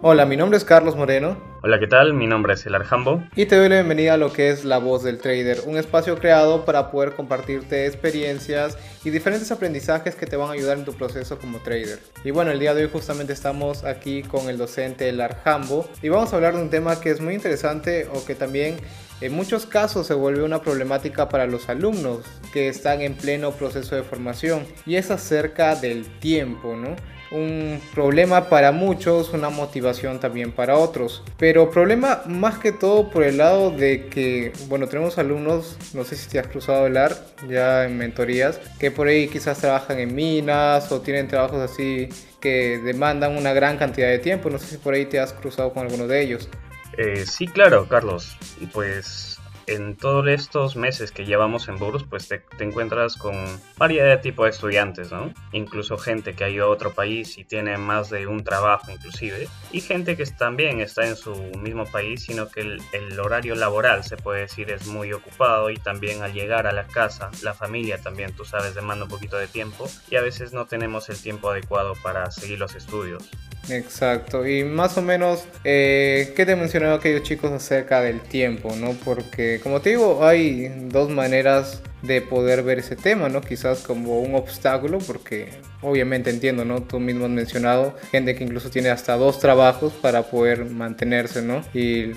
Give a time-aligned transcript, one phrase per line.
[0.00, 1.36] Hola, mi nombre es Carlos Moreno.
[1.60, 2.14] Hola, ¿qué tal?
[2.14, 3.24] Mi nombre es El Arjambo.
[3.34, 6.16] Y te doy la bienvenida a lo que es La Voz del Trader, un espacio
[6.18, 10.92] creado para poder compartirte experiencias y diferentes aprendizajes que te van a ayudar en tu
[10.92, 11.98] proceso como trader.
[12.22, 16.10] Y bueno, el día de hoy justamente estamos aquí con el docente El Arjambo y
[16.10, 18.76] vamos a hablar de un tema que es muy interesante o que también
[19.20, 22.20] en muchos casos se vuelve una problemática para los alumnos
[22.52, 26.94] que están en pleno proceso de formación y es acerca del tiempo, ¿no?
[27.30, 31.22] Un problema para muchos, una motivación también para otros.
[31.38, 36.16] Pero problema más que todo por el lado de que, bueno, tenemos alumnos, no sé
[36.16, 37.14] si te has cruzado el AR
[37.48, 42.08] ya en mentorías, que por ahí quizás trabajan en minas o tienen trabajos así
[42.40, 44.50] que demandan una gran cantidad de tiempo.
[44.50, 46.48] No sé si por ahí te has cruzado con alguno de ellos.
[46.96, 48.36] Eh, sí, claro, Carlos.
[48.72, 49.37] Pues
[49.68, 53.34] en todos estos meses que llevamos en Burus, pues te, encuentras con
[53.76, 55.32] variedad de tipo de estudiantes, ¿no?
[55.52, 59.48] Incluso gente que ha ido a otro país y tiene más de un trabajo inclusive,
[59.70, 64.04] y gente que también está en su mismo país, sino que el, el horario laboral,
[64.04, 67.98] se puede decir, es muy ocupado y también al llegar a la casa, la familia
[67.98, 71.50] también, tú sabes, demanda un poquito de tiempo y a veces no tenemos el tiempo
[71.50, 73.30] adecuado para seguir los estudios.
[73.70, 78.92] Exacto, y más o menos, eh, ¿qué te mencionaba aquellos chicos acerca del tiempo, no?
[79.04, 83.40] Porque, como te digo, hay dos maneras de poder ver ese tema, ¿no?
[83.40, 85.50] Quizás como un obstáculo, porque
[85.82, 86.82] obviamente entiendo, ¿no?
[86.82, 91.62] Tú mismo has mencionado gente que incluso tiene hasta dos trabajos para poder mantenerse, ¿no?
[91.74, 92.12] Y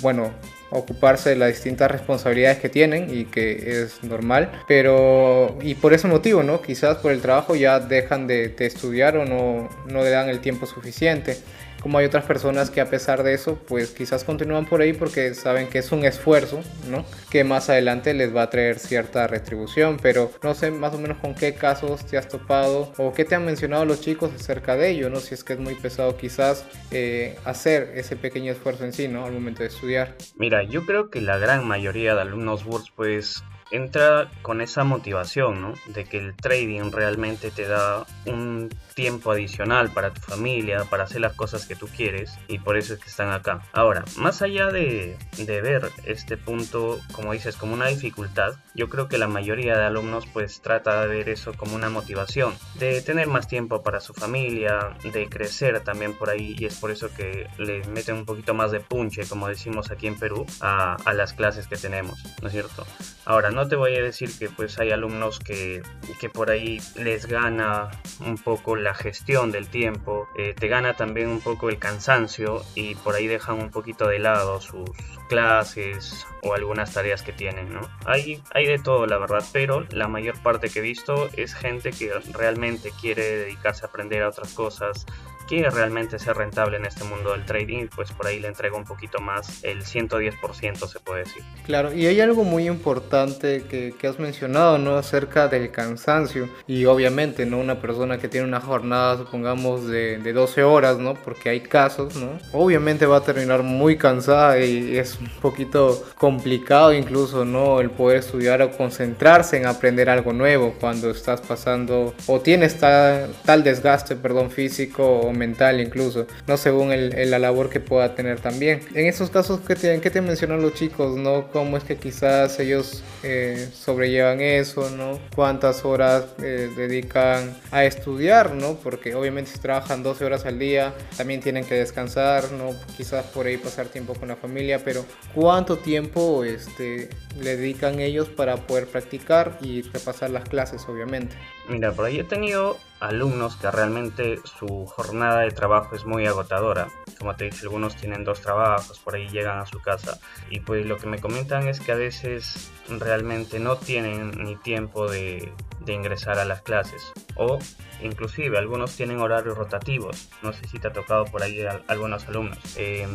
[0.00, 0.32] bueno,
[0.74, 6.08] ocuparse de las distintas responsabilidades que tienen y que es normal, pero y por ese
[6.08, 6.60] motivo, ¿no?
[6.60, 10.66] Quizás por el trabajo ya dejan de, estudiar o no, no le dan el tiempo
[10.66, 11.36] suficiente
[11.84, 15.34] como hay otras personas que a pesar de eso, pues quizás continúan por ahí porque
[15.34, 17.04] saben que es un esfuerzo, ¿no?
[17.28, 21.18] Que más adelante les va a traer cierta retribución, pero no sé más o menos
[21.18, 24.92] con qué casos te has topado o qué te han mencionado los chicos acerca de
[24.92, 25.20] ello, ¿no?
[25.20, 29.26] Si es que es muy pesado quizás eh, hacer ese pequeño esfuerzo en sí, ¿no?
[29.26, 30.16] Al momento de estudiar.
[30.36, 35.60] Mira, yo creo que la gran mayoría de alumnos WURS pues entra con esa motivación,
[35.60, 35.74] ¿no?
[35.86, 41.20] De que el trading realmente te da un tiempo adicional para tu familia, para hacer
[41.20, 43.62] las cosas que tú quieres y por eso es que están acá.
[43.72, 49.08] Ahora, más allá de, de ver este punto, como dices, como una dificultad, yo creo
[49.08, 53.26] que la mayoría de alumnos pues trata de ver eso como una motivación, de tener
[53.26, 57.48] más tiempo para su familia, de crecer también por ahí y es por eso que
[57.58, 61.32] le meten un poquito más de punche, como decimos aquí en Perú, a, a las
[61.32, 62.86] clases que tenemos, ¿no es cierto?
[63.24, 65.82] Ahora, no te voy a decir que pues hay alumnos que,
[66.20, 71.28] que por ahí les gana un poco la gestión del tiempo, eh, te gana también
[71.28, 74.90] un poco el cansancio y por ahí dejan un poquito de lado sus
[75.28, 77.80] clases o algunas tareas que tienen, ¿no?
[78.04, 81.90] Hay, hay de todo, la verdad, pero la mayor parte que he visto es gente
[81.92, 85.06] que realmente quiere dedicarse a aprender a otras cosas,
[85.46, 88.84] quiere realmente ser rentable en este mundo del trading, pues por ahí le entrego un
[88.84, 91.42] poquito más, el 110% se puede decir.
[91.66, 94.96] Claro, y hay algo muy importante que, que, has mencionado, ¿no?
[94.96, 96.48] Acerca del cansancio.
[96.66, 97.58] Y obviamente, ¿no?
[97.58, 101.14] Una persona que tiene una jornada, supongamos, de, de 12 horas, ¿no?
[101.14, 102.38] Porque hay casos, ¿no?
[102.52, 107.80] Obviamente va a terminar muy cansada y es un poquito complicado incluso, ¿no?
[107.80, 113.34] El poder estudiar o concentrarse en aprender algo nuevo cuando estás pasando o tienes tal,
[113.44, 118.40] tal desgaste, perdón, físico o mental incluso, no según el, la labor que pueda tener
[118.40, 118.80] también.
[118.94, 121.48] En estos casos, ¿qué te, qué te mencionan los chicos, no?
[121.52, 125.18] ¿Cómo es que quizás ellos eh, sobrellevan eso, no?
[125.34, 128.74] ¿Cuántas horas eh, dedican a estudiar, no?
[128.74, 132.70] Porque obviamente si trabajan 12 horas al día, también tienen que descansar, no?
[132.96, 137.08] Quizás por ahí pasar tiempo con la familia, pero ¿cuánto tiempo este,
[137.40, 141.36] le dedican ellos para poder practicar y repasar las clases, obviamente?
[141.68, 142.78] Mira, por ahí he tenido
[143.08, 146.88] alumnos que realmente su jornada de trabajo es muy agotadora.
[147.18, 150.18] Como te dije, algunos tienen dos trabajos, por ahí llegan a su casa.
[150.50, 155.10] Y pues lo que me comentan es que a veces realmente no tienen ni tiempo
[155.10, 155.52] de,
[155.86, 157.12] ingresar a las clases.
[157.36, 157.58] O
[158.02, 160.30] inclusive algunos tienen horarios rotativos.
[160.42, 162.58] No sé si te ha tocado por ahí a, algunos alumnos.
[162.76, 163.06] Eh,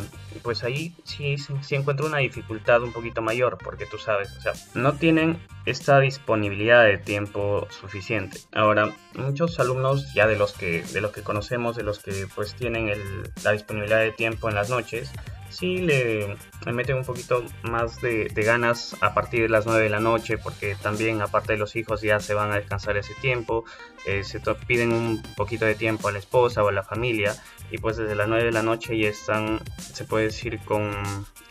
[0.43, 4.53] pues ahí sí, sí, encuentro una dificultad un poquito mayor porque tú sabes o sea
[4.73, 8.39] no tienen esta disponibilidad de tiempo suficiente.
[8.53, 12.55] Ahora muchos alumnos ya de los que de los que conocemos de los que pues
[12.55, 12.91] tienen
[13.43, 15.11] la disponibilidad de tiempo en las noches
[15.49, 16.37] sí le,
[16.71, 20.75] meten un poquito más de, ganas a partir de las 9 de la noche, porque
[20.81, 23.65] también aparte de los hijos ya se van a descansar ese tiempo,
[24.05, 27.35] eh, se piden un poquito de tiempo a la esposa o a la familia,
[27.71, 30.91] y pues desde las 9 de la noche ya están, se puede decir, con,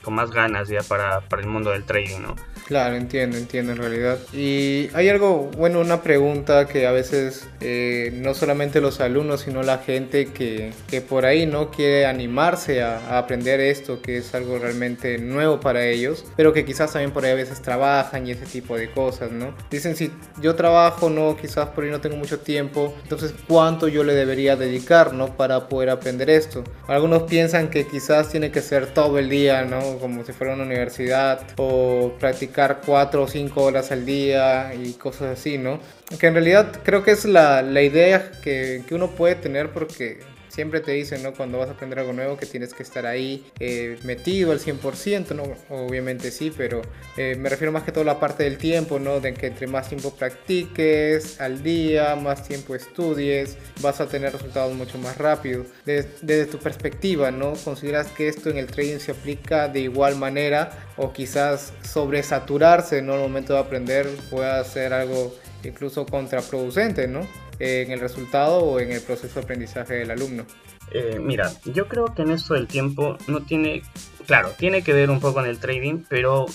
[0.02, 2.36] con más ganas ya para, para el mundo del trading, ¿no?
[2.66, 4.18] Claro, entiendo, entiendo en realidad.
[4.32, 9.62] Y hay algo, bueno, una pregunta que a veces eh, no solamente los alumnos, sino
[9.62, 14.34] la gente que, que por ahí no quiere animarse a, a, aprender esto, que es
[14.34, 18.32] algo realmente nuevo para ellos, pero que quizás también por ahí a veces trabajan y
[18.32, 19.54] ese tipo de cosas, ¿no?
[19.70, 20.12] Dicen, si
[20.42, 24.56] yo trabajo, no, quizás por ahí no tengo mucho tiempo, entonces ¿cuánto yo le debería
[24.56, 25.36] dedicar, ¿no?
[25.36, 26.64] Para poder aprender esto.
[26.86, 29.98] Algunos piensan que quizás tiene que ser todo el día, ¿no?
[29.98, 35.38] Como si fuera una universidad o practicar cuatro o cinco horas al día y cosas
[35.38, 35.80] así, ¿no?
[36.18, 40.20] Que en realidad creo que es la, la idea que, que, uno puede tener porque
[40.58, 41.34] siempre te dicen, ¿no?
[41.34, 45.32] Cuando vas a aprender algo nuevo que tienes que estar ahí eh, metido al 100%,
[45.36, 45.44] ¿no?
[45.68, 46.82] Obviamente sí, pero
[47.16, 49.20] eh, me refiero más que todo a la parte del tiempo, ¿no?
[49.20, 54.74] De que entre más tiempo practiques al día, más tiempo estudies, vas a tener resultados
[54.74, 55.64] mucho más rápido.
[55.86, 57.52] Desde, desde tu perspectiva, ¿no?
[57.52, 63.12] ¿Consideras que esto en el trading se aplica de igual manera o quizás sobresaturarse, ¿no?
[63.12, 65.32] Al momento de aprender pueda ser algo
[65.62, 67.47] incluso contraproducente, ¿no?
[67.58, 70.46] En el resultado o en el proceso de aprendizaje del alumno?
[70.90, 73.82] Eh, mira, yo creo que en esto del tiempo no tiene,
[74.26, 76.46] claro, tiene que ver un poco en el trading, pero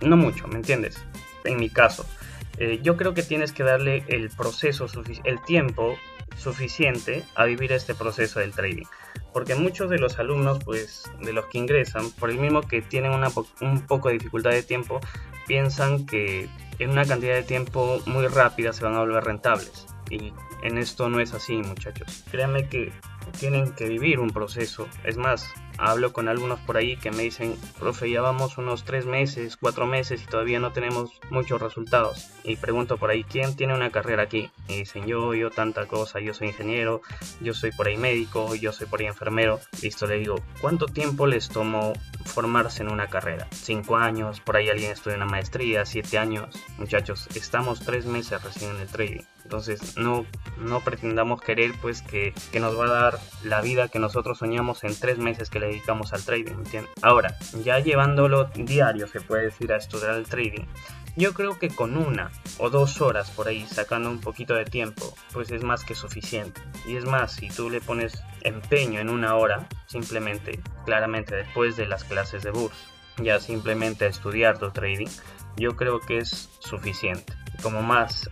[0.00, 0.98] no mucho, ¿me entiendes?
[1.44, 2.04] En mi caso,
[2.58, 4.86] eh, yo creo que tienes que darle el proceso,
[5.24, 5.96] el tiempo
[6.36, 8.86] suficiente a vivir este proceso del trading.
[9.32, 13.12] Porque muchos de los alumnos, pues, de los que ingresan, por el mismo que tienen
[13.12, 13.28] una
[13.60, 15.00] un poco de dificultad de tiempo,
[15.46, 16.48] piensan que
[16.78, 19.86] en una cantidad de tiempo muy rápida se van a volver rentables.
[20.10, 20.32] Y
[20.62, 22.24] en esto no es así, muchachos.
[22.30, 22.92] Créanme que
[23.38, 24.88] tienen que vivir un proceso.
[25.04, 29.06] Es más, hablo con algunos por ahí que me dicen, profe, ya vamos unos tres
[29.06, 32.30] meses, cuatro meses y todavía no tenemos muchos resultados.
[32.44, 34.50] Y pregunto por ahí, ¿quién tiene una carrera aquí?
[34.68, 37.02] Y dicen, yo, yo, tanta cosa, yo soy ingeniero,
[37.40, 39.60] yo soy por ahí médico, yo soy por ahí enfermero.
[39.82, 41.92] Listo, le digo, ¿cuánto tiempo les tomó
[42.24, 43.46] formarse en una carrera?
[43.52, 44.40] ¿Cinco años?
[44.40, 45.86] ¿Por ahí alguien estudia una maestría?
[45.86, 46.54] ¿Siete años?
[46.78, 49.22] Muchachos, estamos tres meses recién en el trading.
[49.48, 50.26] Entonces no,
[50.58, 54.84] no pretendamos querer pues que, que, nos va a dar la vida que nosotros soñamos
[54.84, 56.92] en tres meses que le dedicamos al trading, ¿entiendes?
[57.00, 57.34] Ahora,
[57.64, 60.66] ya llevándolo diario, se puede decir, a estudiar el trading,
[61.16, 65.14] yo creo que con una o dos horas por ahí sacando un poquito de tiempo,
[65.32, 66.60] pues es más que suficiente.
[66.86, 71.86] Y es más, si tú le pones empeño en una hora, simplemente, claramente después de
[71.86, 72.76] las clases de burs,
[73.16, 75.08] ya simplemente a estudiar tu trading,
[75.56, 77.32] yo creo que es suficiente.
[77.62, 78.30] Como más,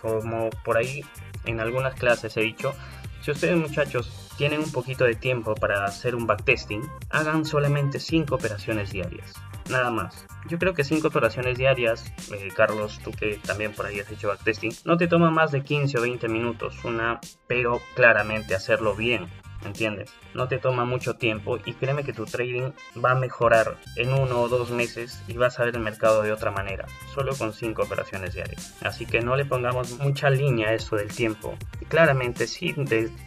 [0.00, 1.04] como por ahí
[1.44, 2.74] en algunas clases he dicho,
[3.22, 8.34] si ustedes muchachos tienen un poquito de tiempo para hacer un backtesting, hagan solamente 5
[8.34, 9.34] operaciones diarias.
[9.68, 10.26] Nada más.
[10.48, 14.28] Yo creo que 5 operaciones diarias, eh, Carlos, tú que también por ahí has hecho
[14.28, 19.28] backtesting, no te toma más de 15 o 20 minutos, una, pero claramente hacerlo bien.
[19.64, 20.10] ¿Entiendes?
[20.34, 22.72] No te toma mucho tiempo y créeme que tu trading
[23.02, 26.32] va a mejorar en uno o dos meses y vas a ver el mercado de
[26.32, 28.76] otra manera, solo con cinco operaciones diarias.
[28.82, 31.56] Así que no le pongamos mucha línea a eso del tiempo.
[31.88, 32.74] Claramente sí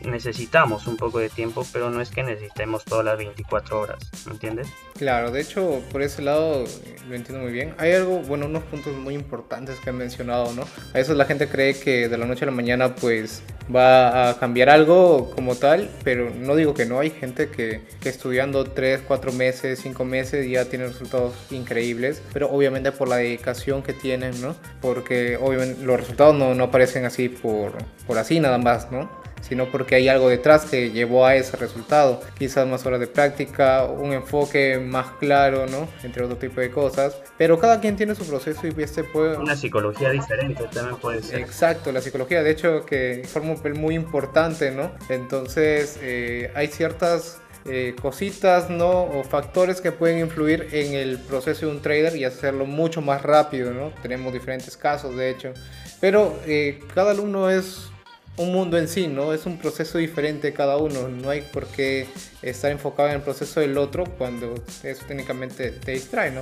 [0.02, 4.34] necesitamos un poco de tiempo, pero no es que necesitemos todas las 24 horas, ¿me
[4.34, 4.68] entiendes?
[4.98, 7.74] Claro, de hecho, por ese lado eh, lo entiendo muy bien.
[7.78, 10.64] Hay algo, bueno, unos puntos muy importantes que han mencionado, ¿no?
[10.94, 13.44] A veces la gente cree que de la noche a la mañana pues
[13.74, 18.10] va a cambiar algo como tal, pero no digo que no, hay gente que, que
[18.10, 23.84] estudiando 3, 4 meses, 5 meses ya tiene resultados increíbles, pero obviamente por la dedicación
[23.84, 24.56] que tienen, ¿no?
[24.82, 27.74] Porque obviamente los resultados no, no aparecen así por,
[28.08, 29.10] por así nada más, ¿no?
[29.48, 32.22] Sino porque hay algo detrás que llevó a ese resultado.
[32.38, 35.88] Quizás más horas de práctica, un enfoque más claro, ¿no?
[36.04, 37.16] Entre otro tipo de cosas.
[37.38, 39.38] Pero cada quien tiene su proceso y este puede...
[39.38, 41.40] Una psicología diferente también puede ser.
[41.40, 44.92] Exacto, la psicología, de hecho, que forma un papel muy importante, ¿no?
[45.10, 49.04] Entonces, eh, hay ciertas eh, cositas ¿no?
[49.04, 53.22] o factores que pueden influir en el proceso de un trader y hacerlo mucho más
[53.22, 53.74] rápido.
[53.74, 53.92] ¿no?
[54.02, 55.54] Tenemos diferentes casos de hecho,
[56.02, 57.93] pero eh, cada alumno es
[58.38, 59.34] un mundo en sí, ¿no?
[59.34, 62.08] Es un proceso diferente cada uno, no hay por qué
[62.42, 66.42] estar enfocado en el proceso del otro cuando eso técnicamente te distrae, ¿no?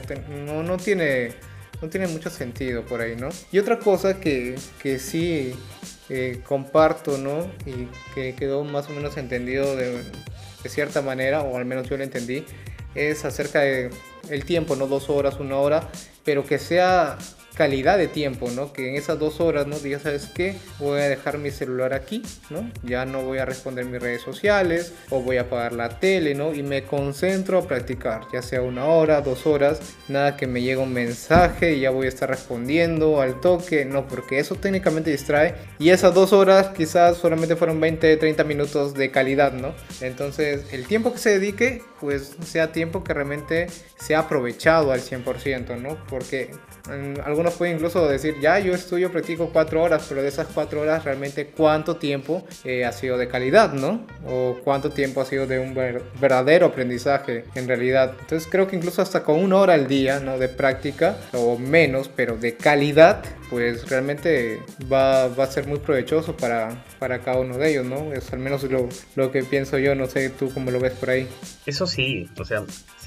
[0.64, 1.36] no, tiene
[2.08, 3.30] mucho sentido por ahí, ¿no?
[3.52, 5.54] Y otra cosa que, que sí
[6.10, 7.52] eh, comparto, ¿no?
[7.66, 10.04] Y que quedó más o menos entendido de,
[10.64, 12.46] de cierta manera, o al menos yo lo entendí,
[12.96, 13.90] es acerca de
[14.30, 15.90] el tiempo, no dos horas, una hora,
[16.24, 17.18] pero que sea
[17.56, 18.74] calidad de tiempo, ¿no?
[18.74, 19.78] Que en esas dos horas, ¿no?
[19.80, 20.56] Digas, ¿sabes qué?
[20.80, 22.70] Voy a dejar mi celular aquí, ¿no?
[22.84, 26.54] Ya no voy a responder mis redes sociales o voy a apagar la tele, ¿no?
[26.54, 30.78] Y me concentro a practicar, ya sea una hora, dos horas, nada que me llegue
[30.78, 35.56] un mensaje y ya voy a estar respondiendo al toque, no, porque eso técnicamente distrae
[35.80, 39.74] y esas dos horas quizás solamente fueron 20, 30 minutos de calidad, ¿no?
[40.02, 43.68] Entonces, el tiempo que se dedique, pues sea tiempo que realmente
[43.98, 45.98] sea aprovechado al 100%, ¿no?
[46.10, 46.50] Porque
[47.24, 51.06] algunos pueden incluso decir, ya yo estudio, practico cuatro horas, pero de esas cuatro horas
[51.06, 54.06] realmente cuánto tiempo eh, ha sido de calidad, ¿no?
[54.26, 55.76] O cuánto tiempo ha sido de un
[56.20, 58.16] verdadero aprendizaje en realidad.
[58.20, 60.40] Entonces creo que incluso hasta con una hora al día, ¿no?
[60.40, 66.38] De práctica o menos, pero de calidad, pues realmente va, va a ser muy provechoso
[66.38, 68.14] para, para cada uno de ellos, ¿no?
[68.14, 71.10] Es al menos lo, lo que pienso yo, no sé tú cómo lo ves por
[71.10, 71.28] ahí.
[71.66, 72.64] Eso sí, o sea,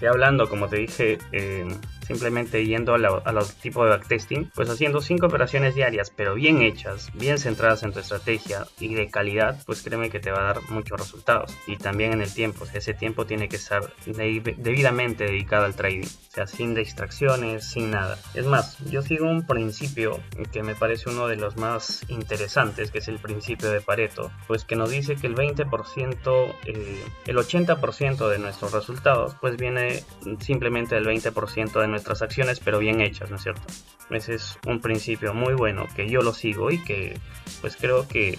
[0.07, 1.67] hablando, como te dije, eh,
[2.07, 2.99] simplemente yendo a,
[3.33, 7.93] los tipos de backtesting, pues haciendo cinco operaciones diarias, pero bien hechas, bien centradas en
[7.93, 11.57] tu estrategia y de calidad, pues créeme que te va a dar muchos resultados.
[11.67, 16.31] Y también en el tiempo, ese tiempo tiene que estar debidamente dedicado al trading, o
[16.35, 18.19] sea, sin distracciones, sin nada.
[18.35, 20.21] Es más, yo sigo un principio
[20.53, 24.65] que me parece uno de los más interesantes, que es el principio de Pareto, pues
[24.65, 29.94] que nos dice que el 20%, eh, el 80% de nuestros resultados, pues viene
[30.41, 33.63] simplemente del 20% de nuestras acciones, pero bien hechas, ¿no es cierto?
[34.11, 37.19] Ese es un principio muy bueno que yo lo sigo y que
[37.61, 38.39] pues creo que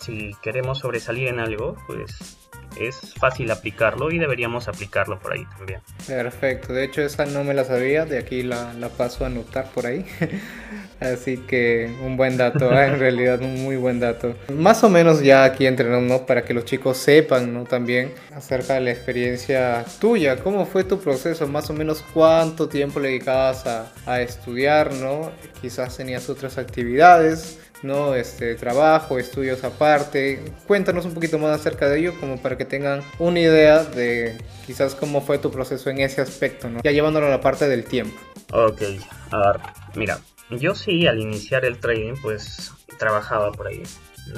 [0.00, 2.38] si queremos sobresalir en algo, pues
[2.78, 5.80] es fácil aplicarlo y deberíamos aplicarlo por ahí también.
[6.06, 9.70] Perfecto, de hecho esa no me la sabía, de aquí la, la paso a anotar
[9.72, 10.04] por ahí.
[11.00, 12.86] Así que un buen dato, ¿eh?
[12.86, 14.34] en realidad un muy buen dato.
[14.52, 17.64] Más o menos ya aquí entrenamos para que los chicos sepan ¿no?
[17.64, 20.36] también acerca de la experiencia tuya.
[20.36, 21.46] ¿Cómo fue tu proceso?
[21.46, 25.32] Más o menos cuánto tiempo le dedicabas a, a estudiar, ¿no?
[25.62, 27.58] Quizás tenías otras actividades.
[27.82, 28.14] ¿no?
[28.14, 30.42] Este, trabajo, estudios aparte.
[30.66, 34.94] Cuéntanos un poquito más acerca de ello, como para que tengan una idea de quizás
[34.94, 36.80] cómo fue tu proceso en ese aspecto, ¿no?
[36.82, 38.18] Ya llevándolo a la parte del tiempo.
[38.52, 38.82] Ok,
[39.30, 39.60] a ver,
[39.94, 40.18] mira,
[40.50, 43.82] yo sí al iniciar el trading, pues trabajaba por ahí.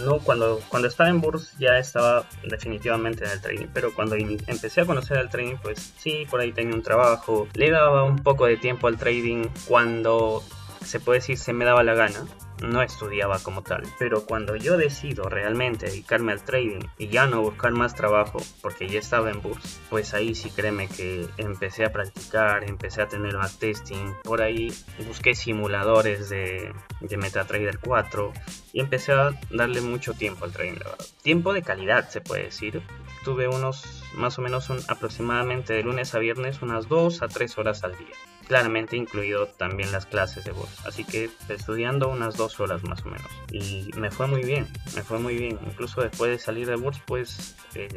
[0.04, 4.80] No, cuando, cuando estaba en Burs ya estaba definitivamente en el trading, pero cuando empecé
[4.80, 8.46] a conocer el trading, pues sí, por ahí tenía un trabajo, le daba un poco
[8.46, 10.42] de tiempo al trading cuando
[10.84, 12.24] se puede decir se me daba la gana,
[12.62, 13.82] no estudiaba como tal.
[13.98, 18.88] Pero cuando yo decido realmente dedicarme al trading y ya no buscar más trabajo porque
[18.88, 23.36] ya estaba en burs, pues ahí sí créeme que empecé a practicar, empecé a tener
[23.36, 24.12] más testing.
[24.22, 24.72] Por ahí
[25.06, 28.32] busqué simuladores de, de MetaTrader 4
[28.72, 30.78] y empecé a darle mucho tiempo al trading,
[31.22, 32.82] Tiempo de calidad se puede decir.
[33.24, 37.58] Tuve unos más o menos un, aproximadamente de lunes a viernes unas 2 a 3
[37.58, 38.08] horas al día
[38.46, 40.68] claramente incluido también las clases de voz.
[40.86, 43.30] Así que estudiando unas dos horas más o menos.
[43.50, 45.58] Y me fue muy bien, me fue muy bien.
[45.66, 47.88] Incluso después de salir de Word, pues eh,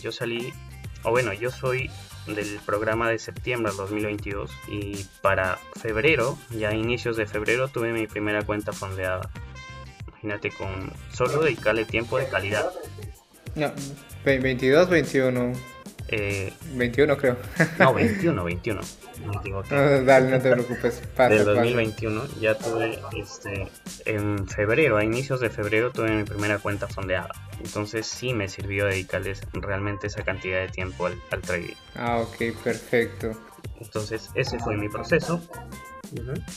[0.00, 0.52] yo salí,
[1.02, 1.90] o bueno, yo soy
[2.26, 8.06] del programa de septiembre del 2022 y para febrero, ya inicios de febrero, tuve mi
[8.06, 9.30] primera cuenta fondeada.
[10.08, 12.70] Imagínate con solo dedicarle tiempo de calidad.
[13.54, 13.72] No,
[14.24, 15.75] 22, 21.
[16.08, 17.36] Eh, 21 creo.
[17.78, 18.80] No, 21, 21.
[19.70, 21.02] No, dale, no te preocupes.
[21.16, 23.66] Del 2021 ya tuve, este,
[24.04, 27.32] en febrero, a inicios de febrero tuve mi primera cuenta fondeada.
[27.64, 31.74] Entonces sí me sirvió dedicarles realmente esa cantidad de tiempo al, al trading.
[31.96, 33.32] Ah, ok, perfecto.
[33.80, 35.40] Entonces ese fue mi proceso.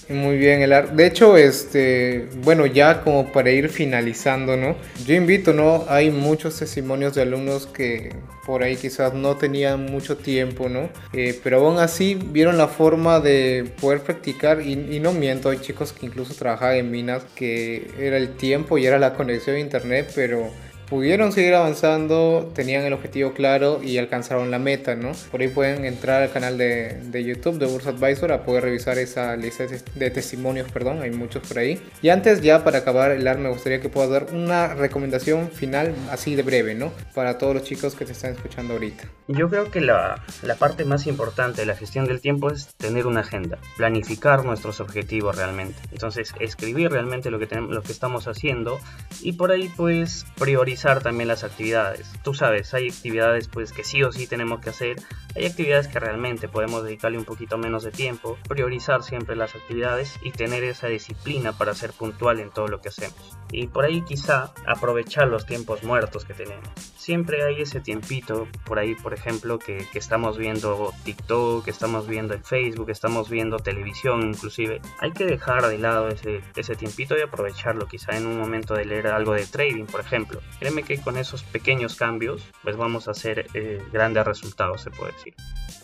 [0.09, 0.95] Muy bien, Elar.
[0.95, 4.75] De hecho, este, bueno, ya como para ir finalizando, ¿no?
[5.05, 5.85] Yo invito, ¿no?
[5.87, 8.15] Hay muchos testimonios de alumnos que
[8.45, 10.89] por ahí quizás no tenían mucho tiempo, ¿no?
[11.13, 15.59] Eh, pero aún así vieron la forma de poder practicar y, y, no miento, hay
[15.59, 19.59] chicos que incluso trabajaban en minas que era el tiempo y era la conexión a
[19.59, 20.49] internet, pero
[20.89, 25.11] pudieron seguir avanzando, tenían el objetivo claro y alcanzaron la meta, ¿no?
[25.31, 28.97] Por ahí pueden entrar al canal de, de YouTube de Bursa Advisor a poder revisar
[28.97, 29.65] esa lista
[29.95, 31.81] de testimonios, perdón, hay muchos por ahí.
[32.01, 36.33] Y antes ya para acabar el me gustaría que puedas dar una recomendación final así
[36.35, 36.91] de breve, ¿no?
[37.13, 39.03] Para todos los chicos que te están escuchando ahorita.
[39.27, 43.05] Yo creo que la, la parte más importante de la gestión del tiempo es tener
[43.05, 45.77] una agenda, planificar nuestros objetivos realmente.
[45.91, 48.79] Entonces, escribir realmente lo que, tenemos, lo que estamos haciendo
[49.21, 52.09] y por ahí pues priorizar también las actividades.
[52.23, 54.95] Tú sabes, hay actividades pues que sí o sí tenemos que hacer,
[55.39, 60.19] hay actividades que realmente podemos dedicarle un poquito menos de tiempo, priorizar siempre las actividades
[60.21, 63.37] y tener esa disciplina para ser puntual en todo lo que hacemos.
[63.49, 66.67] Y por ahí quizá aprovechar los tiempos muertos que tenemos.
[66.97, 72.33] Siempre hay ese tiempito por ahí, por ejemplo, que, estamos viendo TikTok, que estamos viendo
[72.33, 74.81] en Facebook, estamos viendo televisión inclusive.
[74.99, 78.85] Hay que dejar de lado ese, ese tiempito y aprovecharlo quizá en un momento de
[78.85, 80.41] leer algo de trading, por ejemplo.
[80.59, 85.13] Créeme que con esos pequeños cambios pues vamos a hacer eh, grandes resultados, se puede
[85.13, 85.28] decir.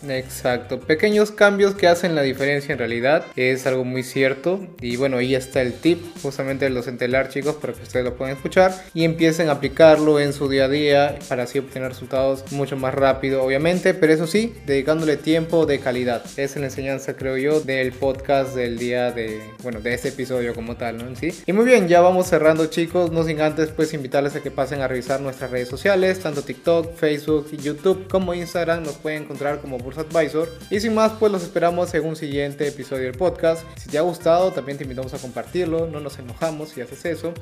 [0.08, 5.18] Exacto, pequeños cambios que hacen la diferencia en realidad, es algo muy cierto y bueno,
[5.18, 8.74] ahí está el tip justamente de los entelar chicos para que ustedes lo puedan escuchar
[8.94, 12.94] y empiecen a aplicarlo en su día a día para así obtener resultados mucho más
[12.94, 16.24] rápido obviamente, pero eso sí, dedicándole tiempo de calidad.
[16.36, 20.76] Es la enseñanza creo yo del podcast del día de, bueno, de este episodio como
[20.76, 21.16] tal, ¿no?
[21.16, 21.32] ¿Sí?
[21.46, 24.80] Y muy bien, ya vamos cerrando chicos, no sin antes pues invitarles a que pasen
[24.80, 29.76] a revisar nuestras redes sociales, tanto TikTok, Facebook, YouTube como Instagram, nos pueden encontrar como
[29.76, 30.48] Advisor.
[30.70, 33.64] Y sin más, pues los esperamos en un siguiente episodio del podcast.
[33.76, 37.34] Si te ha gustado, también te invitamos a compartirlo, no nos enojamos si haces eso.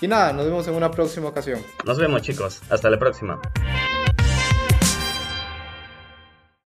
[0.00, 1.60] Y nada, nos vemos en una próxima ocasión.
[1.84, 3.40] Nos vemos chicos, hasta la próxima.